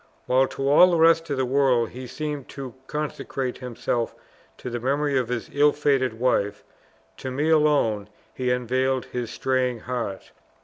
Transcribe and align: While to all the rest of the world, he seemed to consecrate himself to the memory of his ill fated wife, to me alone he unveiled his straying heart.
While 0.25 0.47
to 0.47 0.67
all 0.67 0.89
the 0.89 0.97
rest 0.97 1.29
of 1.29 1.37
the 1.37 1.45
world, 1.45 1.89
he 1.89 2.07
seemed 2.07 2.47
to 2.49 2.73
consecrate 2.87 3.59
himself 3.59 4.15
to 4.57 4.71
the 4.71 4.79
memory 4.79 5.15
of 5.15 5.27
his 5.27 5.51
ill 5.53 5.73
fated 5.73 6.19
wife, 6.19 6.63
to 7.17 7.29
me 7.29 7.51
alone 7.51 8.09
he 8.33 8.49
unveiled 8.49 9.05
his 9.05 9.29
straying 9.29 9.81
heart. 9.81 10.31